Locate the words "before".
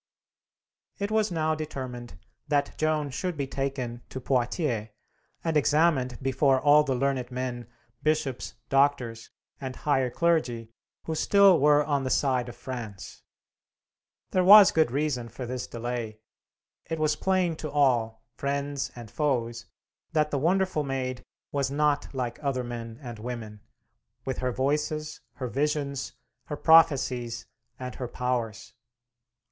6.23-6.59